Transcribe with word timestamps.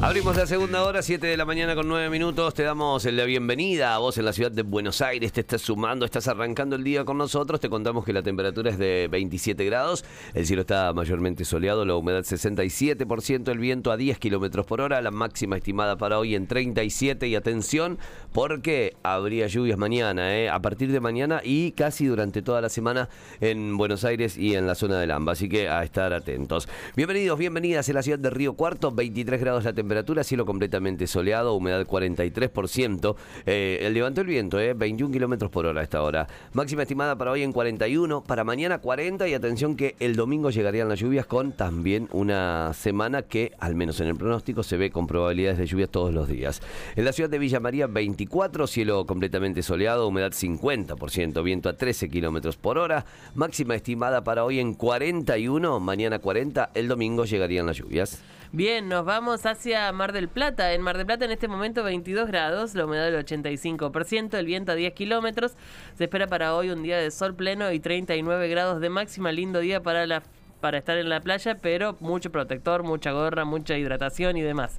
Abrimos 0.00 0.36
la 0.36 0.46
segunda 0.46 0.84
hora, 0.84 1.02
7 1.02 1.26
de 1.26 1.36
la 1.36 1.44
mañana 1.44 1.74
con 1.74 1.88
9 1.88 2.08
minutos. 2.08 2.54
Te 2.54 2.62
damos 2.62 3.04
la 3.04 3.24
bienvenida 3.24 3.96
a 3.96 3.98
vos 3.98 4.16
en 4.16 4.26
la 4.26 4.32
ciudad 4.32 4.52
de 4.52 4.62
Buenos 4.62 5.02
Aires. 5.02 5.32
Te 5.32 5.40
estás 5.40 5.60
sumando, 5.60 6.04
estás 6.04 6.28
arrancando 6.28 6.76
el 6.76 6.84
día 6.84 7.04
con 7.04 7.18
nosotros. 7.18 7.58
Te 7.58 7.68
contamos 7.68 8.04
que 8.04 8.12
la 8.12 8.22
temperatura 8.22 8.70
es 8.70 8.78
de 8.78 9.08
27 9.10 9.64
grados. 9.64 10.04
El 10.34 10.46
cielo 10.46 10.60
está 10.60 10.92
mayormente 10.92 11.44
soleado, 11.44 11.84
la 11.84 11.96
humedad 11.96 12.20
67%, 12.20 13.50
el 13.50 13.58
viento 13.58 13.90
a 13.90 13.96
10 13.96 14.20
kilómetros 14.20 14.66
por 14.66 14.80
hora. 14.80 15.02
La 15.02 15.10
máxima 15.10 15.56
estimada 15.56 15.98
para 15.98 16.20
hoy 16.20 16.36
en 16.36 16.46
37. 16.46 17.26
Y 17.26 17.34
atención, 17.34 17.98
porque 18.32 18.94
habría 19.02 19.48
lluvias 19.48 19.78
mañana, 19.78 20.38
¿eh? 20.38 20.48
a 20.48 20.62
partir 20.62 20.92
de 20.92 21.00
mañana 21.00 21.40
y 21.42 21.72
casi 21.72 22.06
durante 22.06 22.40
toda 22.40 22.60
la 22.60 22.68
semana 22.68 23.08
en 23.40 23.76
Buenos 23.76 24.04
Aires 24.04 24.38
y 24.38 24.54
en 24.54 24.68
la 24.68 24.76
zona 24.76 25.00
del 25.00 25.10
AMBA. 25.10 25.32
Así 25.32 25.48
que 25.48 25.68
a 25.68 25.82
estar 25.82 26.12
atentos. 26.12 26.68
Bienvenidos, 26.94 27.36
bienvenidas 27.36 27.88
en 27.88 27.96
la 27.96 28.02
ciudad 28.04 28.20
de 28.20 28.30
Río 28.30 28.52
Cuarto, 28.52 28.92
23 28.92 29.40
grados 29.40 29.64
la 29.64 29.72
temperatura 29.72 29.87
temperatura, 29.88 30.22
cielo 30.22 30.44
completamente 30.44 31.06
soleado, 31.06 31.54
humedad 31.54 31.86
43%. 31.86 33.16
Eh, 33.46 33.78
el 33.80 33.94
levantó 33.94 34.20
el 34.20 34.26
viento, 34.26 34.60
eh, 34.60 34.74
21 34.74 35.10
kilómetros 35.10 35.50
por 35.50 35.64
hora 35.64 35.80
a 35.80 35.82
esta 35.82 36.02
hora. 36.02 36.26
Máxima 36.52 36.82
estimada 36.82 37.16
para 37.16 37.30
hoy 37.30 37.42
en 37.42 37.52
41, 37.52 38.22
para 38.22 38.44
mañana 38.44 38.80
40 38.80 39.26
y 39.28 39.32
atención 39.32 39.76
que 39.76 39.96
el 39.98 40.14
domingo 40.14 40.50
llegarían 40.50 40.90
las 40.90 41.00
lluvias 41.00 41.24
con 41.24 41.52
también 41.52 42.06
una 42.12 42.74
semana 42.74 43.22
que, 43.22 43.52
al 43.60 43.76
menos 43.76 43.98
en 44.00 44.08
el 44.08 44.16
pronóstico, 44.16 44.62
se 44.62 44.76
ve 44.76 44.90
con 44.90 45.06
probabilidades 45.06 45.56
de 45.56 45.64
lluvias 45.64 45.88
todos 45.88 46.12
los 46.12 46.28
días. 46.28 46.60
En 46.94 47.06
la 47.06 47.12
ciudad 47.12 47.30
de 47.30 47.38
Villa 47.38 47.58
María 47.58 47.86
24, 47.86 48.66
cielo 48.66 49.06
completamente 49.06 49.62
soleado, 49.62 50.06
humedad 50.06 50.32
50%, 50.32 51.42
viento 51.42 51.70
a 51.70 51.72
13 51.72 52.10
kilómetros 52.10 52.58
por 52.58 52.76
hora. 52.76 53.06
Máxima 53.34 53.74
estimada 53.74 54.22
para 54.22 54.44
hoy 54.44 54.60
en 54.60 54.74
41, 54.74 55.80
mañana 55.80 56.18
40, 56.18 56.72
el 56.74 56.88
domingo 56.88 57.24
llegarían 57.24 57.64
las 57.64 57.78
lluvias. 57.78 58.22
Bien, 58.50 58.88
nos 58.88 59.04
vamos 59.04 59.44
hacia 59.44 59.92
Mar 59.92 60.14
del 60.14 60.28
Plata. 60.28 60.72
En 60.72 60.80
Mar 60.80 60.96
del 60.96 61.04
Plata 61.04 61.26
en 61.26 61.32
este 61.32 61.48
momento 61.48 61.82
22 61.82 62.28
grados, 62.28 62.74
la 62.74 62.86
humedad 62.86 63.04
del 63.04 63.22
85%, 63.22 64.38
el 64.38 64.46
viento 64.46 64.72
a 64.72 64.74
10 64.74 64.94
kilómetros. 64.94 65.52
Se 65.98 66.04
espera 66.04 66.26
para 66.28 66.54
hoy 66.54 66.70
un 66.70 66.82
día 66.82 66.96
de 66.96 67.10
sol 67.10 67.34
pleno 67.34 67.70
y 67.70 67.78
39 67.78 68.48
grados 68.48 68.80
de 68.80 68.88
máxima. 68.88 69.32
Lindo 69.32 69.60
día 69.60 69.82
para 69.82 70.06
la 70.06 70.22
para 70.60 70.78
estar 70.78 70.98
en 70.98 71.08
la 71.08 71.20
playa, 71.20 71.56
pero 71.60 71.96
mucho 72.00 72.30
protector, 72.30 72.82
mucha 72.82 73.12
gorra, 73.12 73.44
mucha 73.44 73.76
hidratación 73.76 74.36
y 74.36 74.42
demás. 74.42 74.78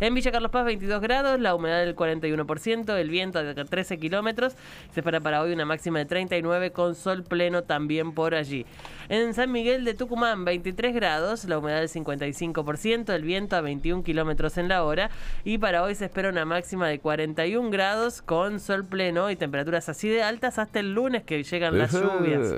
En 0.00 0.14
Villa 0.14 0.32
Carlos 0.32 0.50
Paz 0.50 0.64
22 0.64 1.02
grados, 1.02 1.38
la 1.38 1.54
humedad 1.54 1.80
del 1.80 1.94
41%, 1.94 2.96
el 2.96 3.10
viento 3.10 3.42
de 3.42 3.54
13 3.54 3.98
kilómetros. 3.98 4.54
Se 4.94 5.00
espera 5.00 5.20
para 5.20 5.42
hoy 5.42 5.52
una 5.52 5.66
máxima 5.66 5.98
de 5.98 6.06
39 6.06 6.72
con 6.72 6.94
sol 6.94 7.22
pleno 7.22 7.64
también 7.64 8.12
por 8.12 8.34
allí. 8.34 8.64
En 9.10 9.34
San 9.34 9.52
Miguel 9.52 9.84
de 9.84 9.92
Tucumán 9.92 10.46
23 10.46 10.94
grados, 10.94 11.44
la 11.44 11.58
humedad 11.58 11.80
del 11.80 11.90
55%, 11.90 13.12
el 13.12 13.22
viento 13.24 13.56
a 13.56 13.60
21 13.60 14.02
kilómetros 14.02 14.56
en 14.56 14.68
la 14.68 14.84
hora. 14.84 15.10
Y 15.44 15.58
para 15.58 15.82
hoy 15.82 15.94
se 15.94 16.06
espera 16.06 16.30
una 16.30 16.46
máxima 16.46 16.88
de 16.88 16.98
41 16.98 17.70
grados 17.70 18.22
con 18.22 18.58
sol 18.58 18.86
pleno 18.86 19.30
y 19.30 19.36
temperaturas 19.36 19.88
así 19.90 20.08
de 20.08 20.22
altas 20.22 20.58
hasta 20.58 20.80
el 20.80 20.94
lunes 20.94 21.24
que 21.24 21.42
llegan 21.42 21.76
las 21.76 21.92
lluvias. 21.92 22.54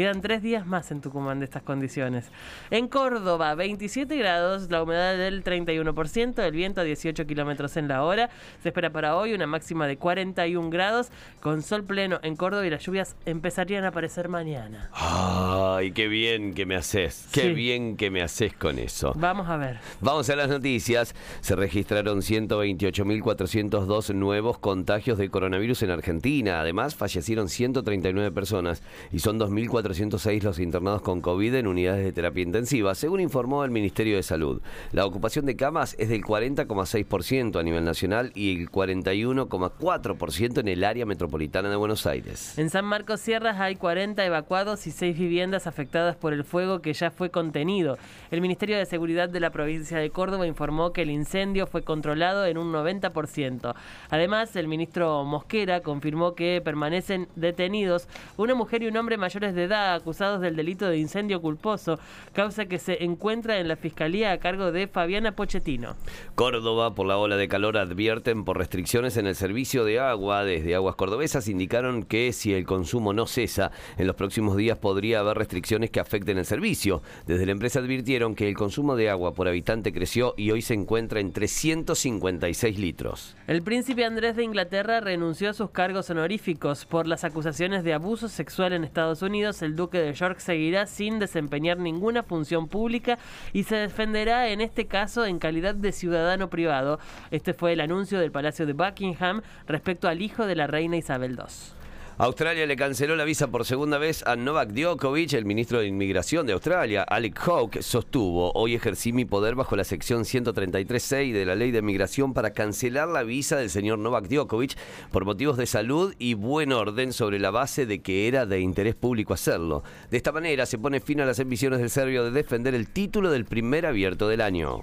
Quedan 0.00 0.22
tres 0.22 0.40
días 0.40 0.66
más 0.66 0.90
en 0.92 1.02
Tucumán 1.02 1.40
de 1.40 1.44
estas 1.44 1.62
condiciones. 1.62 2.30
En 2.70 2.88
Córdoba, 2.88 3.54
27 3.54 4.16
grados, 4.16 4.70
la 4.70 4.82
humedad 4.82 5.14
del 5.14 5.44
31%, 5.44 6.42
el 6.42 6.52
viento 6.52 6.80
a 6.80 6.84
18 6.84 7.26
kilómetros 7.26 7.76
en 7.76 7.86
la 7.86 8.02
hora. 8.02 8.30
Se 8.62 8.70
espera 8.70 8.88
para 8.88 9.14
hoy 9.14 9.34
una 9.34 9.46
máxima 9.46 9.86
de 9.86 9.98
41 9.98 10.70
grados, 10.70 11.08
con 11.42 11.60
sol 11.60 11.84
pleno 11.84 12.18
en 12.22 12.34
Córdoba 12.34 12.66
y 12.66 12.70
las 12.70 12.82
lluvias 12.82 13.14
empezarían 13.26 13.84
a 13.84 13.88
aparecer 13.88 14.30
mañana. 14.30 14.88
Ay, 14.94 15.92
qué 15.92 16.08
bien 16.08 16.54
que 16.54 16.64
me 16.64 16.76
haces. 16.76 17.28
Qué 17.30 17.52
bien 17.52 17.98
que 17.98 18.10
me 18.10 18.22
haces 18.22 18.54
con 18.54 18.78
eso. 18.78 19.12
Vamos 19.16 19.50
a 19.50 19.58
ver. 19.58 19.80
Vamos 20.00 20.30
a 20.30 20.36
las 20.36 20.48
noticias. 20.48 21.14
Se 21.42 21.54
registraron 21.54 22.20
128.402 22.20 24.14
nuevos 24.14 24.56
contagios 24.56 25.18
de 25.18 25.28
coronavirus 25.28 25.82
en 25.82 25.90
Argentina. 25.90 26.62
Además, 26.62 26.94
fallecieron 26.94 27.50
139 27.50 28.30
personas 28.30 28.82
y 29.12 29.18
son 29.18 29.38
2.400 29.38 29.89
406 29.90 30.44
los 30.44 30.58
internados 30.60 31.02
con 31.02 31.20
COVID 31.20 31.54
en 31.56 31.66
unidades 31.66 32.04
de 32.04 32.12
terapia 32.12 32.44
intensiva, 32.44 32.94
según 32.94 33.20
informó 33.20 33.64
el 33.64 33.72
Ministerio 33.72 34.14
de 34.14 34.22
Salud. 34.22 34.62
La 34.92 35.04
ocupación 35.04 35.46
de 35.46 35.56
camas 35.56 35.96
es 35.98 36.08
del 36.08 36.22
40,6% 36.22 37.58
a 37.58 37.62
nivel 37.64 37.84
nacional 37.84 38.30
y 38.36 38.60
el 38.60 38.70
41,4% 38.70 40.60
en 40.60 40.68
el 40.68 40.84
área 40.84 41.06
metropolitana 41.06 41.70
de 41.70 41.76
Buenos 41.76 42.06
Aires. 42.06 42.56
En 42.56 42.70
San 42.70 42.84
Marcos 42.84 43.20
Sierras 43.20 43.58
hay 43.58 43.74
40 43.74 44.24
evacuados 44.24 44.86
y 44.86 44.92
6 44.92 45.18
viviendas 45.18 45.66
afectadas 45.66 46.14
por 46.14 46.32
el 46.32 46.44
fuego 46.44 46.80
que 46.80 46.92
ya 46.92 47.10
fue 47.10 47.30
contenido. 47.30 47.98
El 48.30 48.40
Ministerio 48.40 48.78
de 48.78 48.86
Seguridad 48.86 49.28
de 49.28 49.40
la 49.40 49.50
provincia 49.50 49.98
de 49.98 50.10
Córdoba 50.10 50.46
informó 50.46 50.92
que 50.92 51.02
el 51.02 51.10
incendio 51.10 51.66
fue 51.66 51.82
controlado 51.82 52.46
en 52.46 52.58
un 52.58 52.72
90%. 52.72 53.74
Además, 54.08 54.54
el 54.54 54.68
ministro 54.68 55.24
Mosquera 55.24 55.80
confirmó 55.80 56.36
que 56.36 56.60
permanecen 56.64 57.26
detenidos 57.34 58.06
una 58.36 58.54
mujer 58.54 58.84
y 58.84 58.86
un 58.86 58.96
hombre 58.96 59.16
mayores 59.16 59.54
de 59.54 59.66
acusados 59.72 60.40
del 60.40 60.56
delito 60.56 60.88
de 60.88 60.98
incendio 60.98 61.40
culposo, 61.40 61.98
causa 62.32 62.66
que 62.66 62.78
se 62.78 63.04
encuentra 63.04 63.58
en 63.58 63.68
la 63.68 63.76
Fiscalía 63.76 64.32
a 64.32 64.38
cargo 64.38 64.72
de 64.72 64.86
Fabiana 64.86 65.32
Pochettino. 65.32 65.96
Córdoba, 66.34 66.94
por 66.94 67.06
la 67.06 67.18
ola 67.18 67.36
de 67.36 67.48
calor, 67.48 67.78
advierten 67.78 68.44
por 68.44 68.58
restricciones 68.58 69.16
en 69.16 69.26
el 69.26 69.34
servicio 69.34 69.84
de 69.84 70.00
agua. 70.00 70.44
Desde 70.44 70.74
Aguas 70.74 70.96
Cordobesas 70.96 71.48
indicaron 71.48 72.02
que 72.02 72.32
si 72.32 72.54
el 72.54 72.64
consumo 72.64 73.12
no 73.12 73.26
cesa, 73.26 73.70
en 73.96 74.06
los 74.06 74.16
próximos 74.16 74.56
días 74.56 74.78
podría 74.78 75.20
haber 75.20 75.38
restricciones 75.38 75.90
que 75.90 76.00
afecten 76.00 76.38
el 76.38 76.44
servicio. 76.44 77.02
Desde 77.26 77.46
la 77.46 77.52
empresa 77.52 77.80
advirtieron 77.80 78.34
que 78.34 78.48
el 78.48 78.56
consumo 78.56 78.96
de 78.96 79.10
agua 79.10 79.34
por 79.34 79.48
habitante 79.48 79.92
creció 79.92 80.34
y 80.36 80.50
hoy 80.50 80.62
se 80.62 80.74
encuentra 80.74 81.20
en 81.20 81.32
356 81.32 82.78
litros. 82.78 83.36
El 83.46 83.62
príncipe 83.62 84.04
Andrés 84.04 84.36
de 84.36 84.44
Inglaterra 84.44 85.00
renunció 85.00 85.50
a 85.50 85.54
sus 85.54 85.70
cargos 85.70 86.10
honoríficos 86.10 86.86
por 86.86 87.06
las 87.06 87.24
acusaciones 87.24 87.84
de 87.84 87.94
abuso 87.94 88.28
sexual 88.28 88.72
en 88.72 88.84
Estados 88.84 89.22
Unidos 89.22 89.59
el 89.62 89.76
duque 89.76 89.98
de 89.98 90.12
York 90.12 90.38
seguirá 90.38 90.86
sin 90.86 91.18
desempeñar 91.18 91.78
ninguna 91.78 92.22
función 92.22 92.68
pública 92.68 93.18
y 93.52 93.64
se 93.64 93.76
defenderá 93.76 94.48
en 94.48 94.60
este 94.60 94.86
caso 94.86 95.24
en 95.26 95.38
calidad 95.38 95.74
de 95.74 95.92
ciudadano 95.92 96.50
privado. 96.50 96.98
Este 97.30 97.54
fue 97.54 97.72
el 97.72 97.80
anuncio 97.80 98.18
del 98.18 98.32
Palacio 98.32 98.66
de 98.66 98.72
Buckingham 98.72 99.42
respecto 99.66 100.08
al 100.08 100.22
hijo 100.22 100.46
de 100.46 100.56
la 100.56 100.66
reina 100.66 100.96
Isabel 100.96 101.32
II. 101.38 101.79
Australia 102.20 102.66
le 102.66 102.76
canceló 102.76 103.16
la 103.16 103.24
visa 103.24 103.46
por 103.46 103.64
segunda 103.64 103.96
vez 103.96 104.22
a 104.26 104.36
Novak 104.36 104.72
Djokovic. 104.72 105.32
El 105.32 105.46
ministro 105.46 105.80
de 105.80 105.86
Inmigración 105.86 106.46
de 106.46 106.52
Australia, 106.52 107.02
Alec 107.02 107.38
Hawke, 107.38 107.80
sostuvo, 107.80 108.52
hoy 108.52 108.74
ejercí 108.74 109.14
mi 109.14 109.24
poder 109.24 109.54
bajo 109.54 109.74
la 109.74 109.84
sección 109.84 110.24
133.6 110.24 111.32
de 111.32 111.46
la 111.46 111.54
ley 111.54 111.70
de 111.70 111.80
migración 111.80 112.34
para 112.34 112.50
cancelar 112.50 113.08
la 113.08 113.22
visa 113.22 113.56
del 113.56 113.70
señor 113.70 114.00
Novak 114.00 114.28
Djokovic 114.28 114.76
por 115.10 115.24
motivos 115.24 115.56
de 115.56 115.64
salud 115.64 116.14
y 116.18 116.34
buen 116.34 116.72
orden 116.72 117.14
sobre 117.14 117.38
la 117.38 117.50
base 117.50 117.86
de 117.86 118.02
que 118.02 118.28
era 118.28 118.44
de 118.44 118.60
interés 118.60 118.96
público 118.96 119.32
hacerlo. 119.32 119.82
De 120.10 120.18
esta 120.18 120.30
manera 120.30 120.66
se 120.66 120.76
pone 120.76 121.00
fin 121.00 121.22
a 121.22 121.24
las 121.24 121.40
ambiciones 121.40 121.78
del 121.78 121.88
serbio 121.88 122.22
de 122.22 122.32
defender 122.32 122.74
el 122.74 122.90
título 122.90 123.30
del 123.30 123.46
primer 123.46 123.86
abierto 123.86 124.28
del 124.28 124.42
año. 124.42 124.82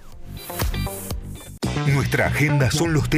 Nuestra 1.94 2.28
agenda 2.28 2.70
son 2.70 2.94
los 2.94 3.10
temas 3.10 3.16